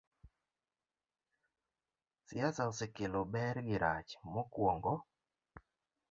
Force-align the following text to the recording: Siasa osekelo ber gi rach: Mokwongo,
Siasa 2.27 2.61
osekelo 2.71 3.21
ber 3.33 3.55
gi 3.67 3.75
rach: 3.83 4.11
Mokwongo, 4.33 4.95